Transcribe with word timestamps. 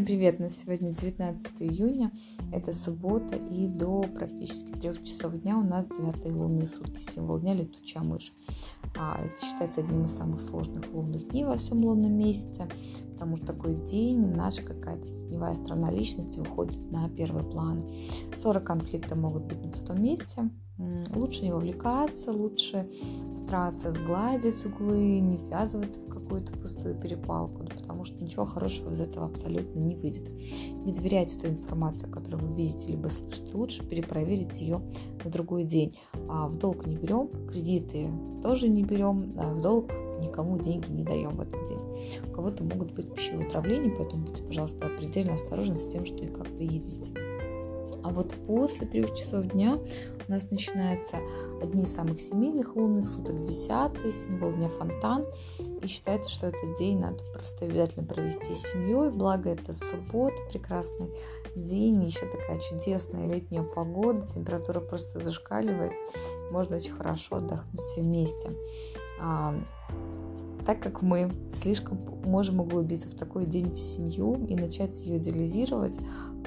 Всем 0.00 0.06
привет! 0.06 0.40
На 0.40 0.48
сегодня 0.48 0.92
19 0.92 1.46
июня, 1.60 2.10
это 2.54 2.72
суббота, 2.72 3.36
и 3.36 3.66
до 3.66 4.00
практически 4.00 4.72
трех 4.72 5.04
часов 5.04 5.38
дня 5.42 5.58
у 5.58 5.62
нас 5.62 5.88
девятые 5.88 6.32
лунные 6.32 6.68
сутки, 6.68 7.02
символ 7.02 7.38
дня 7.38 7.52
летучая 7.52 8.02
мышь. 8.02 8.32
А, 8.96 9.20
это 9.22 9.44
считается 9.44 9.80
одним 9.80 10.06
из 10.06 10.14
самых 10.14 10.40
сложных 10.40 10.90
лунных 10.90 11.28
дней 11.28 11.44
во 11.44 11.58
всем 11.58 11.84
лунном 11.84 12.14
месяце, 12.14 12.66
потому 13.20 13.36
что 13.36 13.48
такой 13.48 13.74
день 13.74 14.34
наша 14.34 14.62
какая-то 14.62 15.06
теневая 15.06 15.54
сторона 15.54 15.90
личности 15.90 16.38
выходит 16.38 16.90
на 16.90 17.06
первый 17.10 17.44
план. 17.44 17.86
Ссоры, 18.34 18.62
конфликты 18.62 19.14
могут 19.14 19.44
быть 19.44 19.62
на 19.62 19.68
пустом 19.68 20.02
месте, 20.02 20.48
лучше 21.14 21.42
не 21.42 21.52
вовлекаться, 21.52 22.32
лучше 22.32 22.90
стараться 23.34 23.90
сгладить 23.90 24.64
углы, 24.64 25.20
не 25.20 25.36
ввязываться 25.36 26.00
в 26.00 26.08
какую-то 26.08 26.54
пустую 26.54 26.98
перепалку, 26.98 27.66
потому 27.66 28.06
что 28.06 28.24
ничего 28.24 28.46
хорошего 28.46 28.90
из 28.92 29.02
этого 29.02 29.26
абсолютно 29.26 29.78
не 29.78 29.96
выйдет. 29.96 30.30
Не 30.86 30.94
доверяйте 30.94 31.38
той 31.38 31.50
информации, 31.50 32.10
которую 32.10 32.48
вы 32.48 32.56
видите 32.56 32.88
либо 32.88 33.08
слышите, 33.08 33.54
лучше 33.54 33.86
перепроверить 33.86 34.58
ее 34.62 34.80
на 35.22 35.30
другой 35.30 35.64
день. 35.64 35.94
А 36.26 36.48
в 36.48 36.56
долг 36.56 36.86
не 36.86 36.96
берем, 36.96 37.28
кредиты 37.48 38.08
тоже 38.42 38.70
не 38.70 38.82
берем, 38.82 39.34
а 39.36 39.52
в 39.52 39.60
долг 39.60 39.90
никому 40.20 40.58
деньги 40.58 40.90
не 40.90 41.02
даем 41.02 41.30
в 41.30 41.40
этот 41.40 41.64
день. 41.66 42.22
У 42.28 42.32
кого-то 42.32 42.64
могут 42.64 42.92
быть 42.92 43.12
пищевые 43.14 43.46
отравления, 43.46 43.94
поэтому 43.96 44.26
будьте, 44.26 44.42
пожалуйста, 44.42 44.88
предельно 44.98 45.34
осторожны 45.34 45.76
с 45.76 45.86
тем, 45.86 46.06
что 46.06 46.24
и 46.24 46.28
как 46.28 46.48
вы 46.48 46.64
едите. 46.64 47.12
А 48.02 48.10
вот 48.10 48.32
после 48.46 48.86
трех 48.86 49.14
часов 49.14 49.46
дня 49.48 49.78
у 50.28 50.32
нас 50.32 50.50
начинается 50.50 51.18
одни 51.62 51.82
из 51.82 51.94
самых 51.94 52.20
семейных 52.20 52.76
лунных 52.76 53.08
суток, 53.08 53.42
десятый, 53.44 54.12
символ 54.12 54.52
дня 54.52 54.68
фонтан. 54.68 55.26
И 55.82 55.86
считается, 55.86 56.30
что 56.30 56.46
этот 56.46 56.76
день 56.78 56.98
надо 56.98 57.18
просто 57.32 57.66
обязательно 57.66 58.06
провести 58.06 58.54
с 58.54 58.70
семьей. 58.70 59.10
Благо 59.10 59.50
это 59.50 59.72
суббота, 59.72 60.36
прекрасный 60.50 61.10
день, 61.56 62.02
еще 62.04 62.26
такая 62.26 62.60
чудесная 62.60 63.26
летняя 63.26 63.62
погода, 63.62 64.26
температура 64.32 64.80
просто 64.80 65.18
зашкаливает. 65.22 65.92
Можно 66.50 66.76
очень 66.76 66.92
хорошо 66.92 67.36
отдохнуть 67.36 67.80
все 67.80 68.00
вместе. 68.00 68.50
Так 70.66 70.80
как 70.80 71.02
мы 71.02 71.32
слишком 71.54 71.98
можем 72.24 72.60
углубиться 72.60 73.08
в 73.08 73.14
такой 73.14 73.46
день 73.46 73.74
в 73.74 73.78
семью 73.78 74.46
и 74.46 74.54
начать 74.54 74.98
ее 75.00 75.18
идеализировать, 75.18 75.98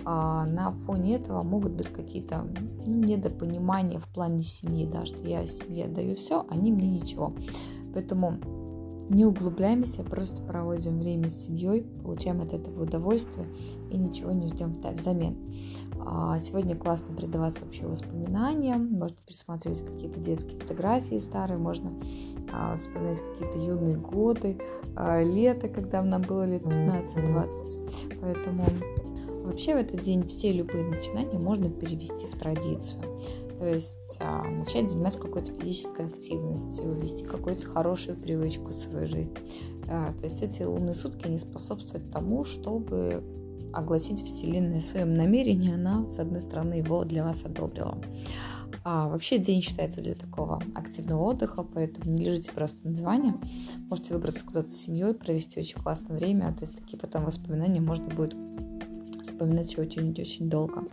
а 0.06 0.46
на 0.46 0.72
фоне 0.72 1.16
этого 1.16 1.44
могут 1.44 1.74
быть 1.74 1.88
какие-то 1.88 2.48
ну, 2.86 2.94
недопонимания 3.04 4.00
в 4.00 4.08
плане 4.08 4.44
семьи, 4.44 4.86
да, 4.86 5.06
что 5.06 5.26
я 5.28 5.46
семье 5.48 5.88
даю 5.88 6.16
все, 6.16 6.46
они 6.50 6.72
мне 6.72 6.88
ничего. 6.88 7.34
Поэтому 7.94 8.38
не 9.10 9.26
углубляемся, 9.26 10.04
просто 10.04 10.42
проводим 10.42 11.00
время 11.00 11.30
с 11.30 11.46
семьей, 11.46 11.84
получаем 12.04 12.42
от 12.42 12.54
этого 12.54 12.84
удовольствие 12.84 13.48
и 13.92 13.98
ничего 13.98 14.32
не 14.32 14.48
ждем 14.48 14.76
взамен. 14.96 15.38
А, 16.06 16.38
сегодня 16.40 16.76
классно 16.76 17.16
предаваться 17.16 17.64
вообще 17.64 17.86
воспоминаниям, 17.86 18.92
можно 18.92 19.18
пересматривать 19.26 19.86
какие-то 19.86 20.20
детские 20.20 20.60
фотографии 20.60 21.18
старые, 21.18 21.58
можно 21.58 21.92
а, 22.52 22.76
вспоминать 22.76 23.22
какие-то 23.22 23.58
юные 23.58 23.96
годы, 23.96 24.58
а, 24.96 25.22
лето, 25.22 25.70
когда 25.70 26.02
нам 26.02 26.22
было 26.22 26.46
лет 26.46 26.64
15-20. 26.64 28.20
Поэтому 28.22 28.66
вообще 29.44 29.76
в 29.76 29.78
этот 29.78 30.02
день 30.02 30.28
все 30.28 30.52
любые 30.52 30.86
начинания 30.86 31.40
можно 31.40 31.70
перевести 31.70 32.28
в 32.28 32.38
традицию. 32.38 33.02
То 33.64 33.70
есть 33.70 34.18
а, 34.20 34.44
начать 34.44 34.92
заниматься 34.92 35.20
какой-то 35.20 35.54
физической 35.54 36.08
активностью, 36.08 36.96
ввести 36.96 37.24
какую-то 37.24 37.66
хорошую 37.66 38.18
привычку 38.18 38.68
в 38.68 38.74
свою 38.74 39.08
жизнь. 39.08 39.34
А, 39.88 40.12
то 40.12 40.26
есть 40.26 40.42
эти 40.42 40.64
лунные 40.64 40.96
сутки, 40.96 41.28
они 41.28 41.40
способствуют 41.40 42.12
тому, 42.12 42.44
чтобы 42.44 43.24
огласить 43.72 44.22
Вселенной 44.22 44.82
своем 44.82 45.14
намерении, 45.14 45.74
она, 45.74 46.06
с 46.10 46.20
одной 46.20 46.42
стороны, 46.42 46.74
его 46.74 47.06
для 47.06 47.24
вас 47.24 47.46
одобрила. 47.46 47.98
А 48.84 49.08
вообще 49.08 49.38
день 49.38 49.62
считается 49.62 50.02
для 50.02 50.16
такого 50.16 50.62
активного 50.76 51.24
отдыха, 51.24 51.64
поэтому 51.64 52.14
не 52.14 52.26
лежите 52.26 52.52
просто 52.52 52.86
на 52.86 52.94
диване. 52.94 53.36
Можете 53.90 54.14
выбраться 54.14 54.44
куда-то 54.44 54.72
с 54.72 54.76
семьей, 54.76 55.14
провести 55.14 55.62
очень 55.62 55.82
классное 55.82 56.18
время. 56.18 56.54
То 56.54 56.64
есть 56.64 56.78
такие 56.78 57.00
потом 57.00 57.24
воспоминания 57.24 57.80
можно 57.80 58.10
будет 58.10 58.36
вспоминать 59.44 59.78
очень-очень 59.78 60.50
долго. 60.50 60.86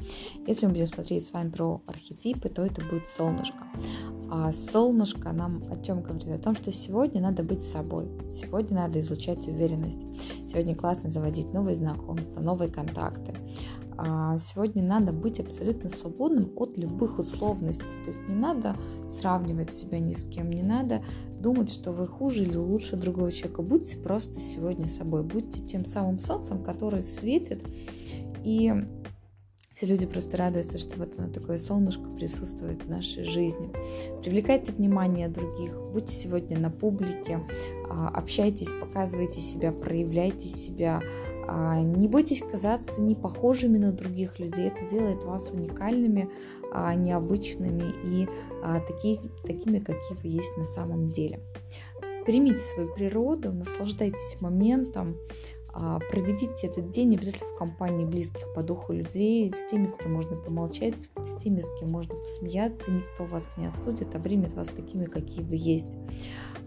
Если 0.47 0.67
мы 0.67 0.73
будем 0.73 0.87
смотреть 0.87 1.27
с 1.27 1.33
вами 1.33 1.51
про 1.51 1.81
архетипы, 1.87 2.49
то 2.49 2.63
это 2.65 2.83
будет 2.83 3.09
солнышко. 3.09 3.65
А 4.33 4.53
солнышко 4.53 5.33
нам 5.33 5.65
о 5.73 5.83
чем 5.83 6.03
говорит? 6.03 6.29
О 6.29 6.39
том, 6.39 6.55
что 6.55 6.71
сегодня 6.71 7.21
надо 7.21 7.43
быть 7.43 7.61
собой. 7.61 8.09
Сегодня 8.31 8.77
надо 8.77 9.01
излучать 9.01 9.49
уверенность. 9.49 10.07
Сегодня 10.47 10.77
классно 10.77 11.11
заводить 11.11 11.53
новые 11.53 11.77
знакомства, 11.77 12.41
новые 12.41 12.71
контакты. 12.71 13.35
А 13.99 14.39
сегодня 14.39 14.85
надо 14.85 15.13
быть 15.13 15.41
абсолютно 15.41 15.91
свободным 15.91 16.53
от 16.55 16.79
любых 16.79 17.19
условностей. 17.19 17.89
То 18.05 18.13
есть 18.13 18.21
не 18.29 18.37
надо 18.37 18.77
сравнивать 19.09 19.75
себя 19.75 19.99
ни 19.99 20.13
с 20.13 20.23
кем, 20.23 20.49
не 20.51 20.63
надо 20.63 21.03
думать, 21.41 21.71
что 21.71 21.91
вы 21.91 22.07
хуже 22.07 22.45
или 22.45 22.57
лучше 22.57 22.97
другого 22.97 23.33
человека. 23.33 23.63
Будьте 23.63 23.99
просто 23.99 24.39
сегодня 24.39 24.87
собой. 24.87 25.25
Будьте 25.25 25.61
тем 25.61 25.85
самым 25.85 26.21
солнцем, 26.21 26.63
который 26.63 27.03
светит 27.03 27.65
и 28.45 28.73
все 29.81 29.87
люди 29.87 30.05
просто 30.05 30.37
радуются, 30.37 30.79
что 30.79 30.95
вот 30.99 31.15
оно 31.17 31.33
такое 31.33 31.57
солнышко 31.57 32.03
присутствует 32.11 32.83
в 32.83 32.91
нашей 32.91 33.25
жизни. 33.25 33.71
Привлекайте 34.23 34.73
внимание 34.73 35.27
других, 35.27 35.73
будьте 35.95 36.13
сегодня 36.13 36.59
на 36.59 36.71
публике, 36.71 37.41
а, 37.89 38.09
общайтесь, 38.09 38.73
показывайте 38.73 39.41
себя, 39.41 39.73
проявляйте 39.73 40.49
себя. 40.49 41.01
А, 41.49 41.81
не 41.81 42.09
бойтесь 42.09 42.43
казаться 42.43 43.01
не 43.01 43.15
похожими 43.15 43.79
на 43.79 43.93
других 43.93 44.39
людей. 44.39 44.69
Это 44.69 44.87
делает 44.87 45.25
вас 45.25 45.51
уникальными, 45.51 46.29
а, 46.75 46.95
необычными 46.95 47.95
и 48.05 48.29
такими, 49.47 49.79
какие 49.79 50.19
вы 50.23 50.29
есть 50.29 50.55
на 50.59 50.65
самом 50.65 51.11
деле. 51.11 51.41
Примите 52.27 52.59
свою 52.59 52.93
природу, 52.93 53.51
наслаждайтесь 53.51 54.43
моментом, 54.43 55.17
проведите 55.73 56.67
этот 56.67 56.91
день 56.91 57.15
обязательно 57.15 57.51
в 57.51 57.59
компании 57.59 58.05
близких 58.05 58.53
по 58.55 58.63
духу 58.63 58.93
людей, 58.93 59.51
с 59.51 59.65
теми, 59.67 59.87
с 59.87 59.97
кем 59.97 60.15
можно 60.15 60.37
помолчать, 60.37 60.99
с 60.99 61.35
теми, 61.37 61.61
с 61.61 61.69
кем 61.79 61.91
можно 61.91 62.15
посмеяться, 62.17 62.91
никто 62.91 63.25
вас 63.25 63.47
не 63.57 63.67
осудит, 63.67 64.15
а 64.15 64.19
примет 64.19 64.55
вас 64.55 64.69
такими, 64.69 65.05
какие 65.05 65.43
вы 65.43 65.57
есть. 65.57 65.97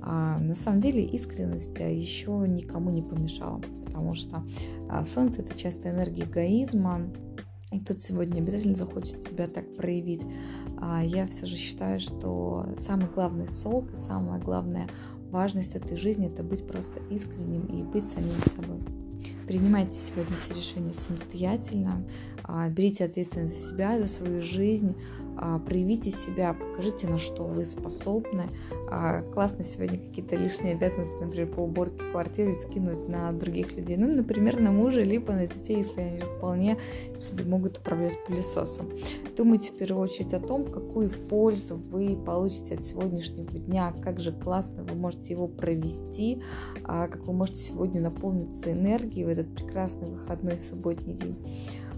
А, 0.01 0.37
на 0.39 0.55
самом 0.55 0.81
деле 0.81 1.05
искренность 1.05 1.79
а, 1.79 1.89
еще 1.89 2.31
никому 2.47 2.89
не 2.89 3.01
помешала, 3.01 3.61
потому 3.85 4.13
что 4.15 4.43
а, 4.89 5.03
Солнце 5.05 5.41
это 5.41 5.57
часто 5.57 5.89
энергия 5.89 6.23
эгоизма, 6.23 7.09
и 7.71 7.79
кто-то 7.79 8.01
сегодня 8.01 8.39
обязательно 8.39 8.75
захочет 8.75 9.21
себя 9.23 9.47
так 9.47 9.75
проявить. 9.75 10.23
А 10.79 11.03
я 11.03 11.25
все 11.25 11.45
же 11.45 11.55
считаю, 11.55 11.99
что 11.99 12.67
самый 12.77 13.07
главный 13.07 13.47
сок 13.47 13.91
и 13.93 13.95
самое 13.95 14.39
главное 14.41 14.87
важность 15.33 15.75
этой 15.75 15.97
жизни– 15.97 16.27
это 16.31 16.44
быть 16.44 16.66
просто 16.66 17.01
искренним 17.09 17.66
и 17.66 17.81
быть 17.81 18.09
самим 18.09 18.39
собой. 18.55 18.79
Принимайте 19.47 19.97
сегодня 19.97 20.35
все 20.39 20.53
решения 20.53 20.94
самостоятельно, 20.94 22.05
а, 22.44 22.69
берите 22.69 23.03
ответственность 23.03 23.57
за 23.59 23.67
себя, 23.67 23.99
за 23.99 24.07
свою 24.07 24.41
жизнь, 24.41 24.95
проявите 25.66 26.11
себя, 26.11 26.53
покажите, 26.53 27.07
на 27.07 27.17
что 27.17 27.44
вы 27.44 27.66
способны. 27.66 28.44
А, 28.89 29.21
классно 29.33 29.63
сегодня 29.63 29.97
какие-то 29.97 30.35
лишние 30.35 30.75
обязанности, 30.75 31.19
например, 31.19 31.47
по 31.47 31.61
уборке 31.61 32.03
квартиры 32.11 32.53
скинуть 32.53 33.07
на 33.07 33.31
других 33.31 33.75
людей. 33.75 33.97
Ну, 33.97 34.13
например, 34.13 34.59
на 34.59 34.71
мужа, 34.71 35.01
либо 35.01 35.33
на 35.33 35.47
детей, 35.47 35.77
если 35.77 36.01
они 36.01 36.19
вполне 36.19 36.77
себе 37.17 37.44
могут 37.44 37.79
управлять 37.79 38.17
пылесосом. 38.25 38.89
Думайте 39.35 39.71
в 39.71 39.77
первую 39.77 40.03
очередь 40.03 40.33
о 40.33 40.39
том, 40.39 40.66
какую 40.66 41.09
пользу 41.09 41.77
вы 41.77 42.15
получите 42.15 42.75
от 42.75 42.81
сегодняшнего 42.81 43.50
дня, 43.59 43.94
как 44.03 44.19
же 44.19 44.31
классно 44.31 44.83
вы 44.83 44.95
можете 44.95 45.33
его 45.33 45.47
провести, 45.47 46.41
а, 46.83 47.07
как 47.07 47.25
вы 47.25 47.33
можете 47.33 47.59
сегодня 47.59 48.01
наполниться 48.01 48.71
энергией 48.71 49.25
в 49.25 49.30
этот 49.30 49.53
прекрасный 49.56 50.09
выходной 50.09 50.57
субботний 50.57 51.13
день. 51.13 51.35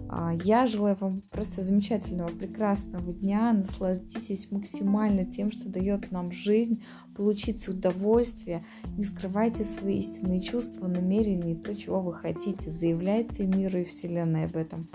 А, 0.09 0.33
я 0.33 0.65
желаю 0.65 0.95
вам 0.99 1.21
просто 1.21 1.61
замечательного, 1.61 2.29
прекрасного 2.29 3.11
дня. 3.11 3.53
Насладитесь 3.53 4.51
максимально 4.51 5.25
тем, 5.25 5.51
что 5.51 5.69
дает 5.69 6.11
нам 6.11 6.31
жизнь. 6.31 6.83
Получите 7.15 7.71
удовольствие. 7.71 8.63
Не 8.97 9.05
скрывайте 9.05 9.63
свои 9.63 9.99
истинные 9.99 10.41
чувства, 10.41 10.87
намерения 10.87 11.53
и 11.53 11.61
то, 11.61 11.75
чего 11.75 12.01
вы 12.01 12.13
хотите. 12.13 12.71
Заявляйте 12.71 13.45
миру 13.45 13.79
и 13.79 13.83
Вселенной 13.83 14.45
об 14.45 14.55
этом. 14.55 14.89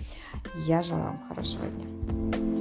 Я 0.66 0.82
желаю 0.82 1.06
вам 1.06 1.20
хорошего 1.28 1.64
дня. 1.66 2.59